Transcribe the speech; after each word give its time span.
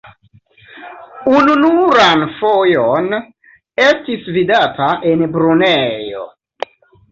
Ununuran 1.33 2.23
fojon 2.39 3.15
estis 3.85 4.33
vidata 4.41 4.91
en 5.13 5.25
Brunejo. 5.39 6.29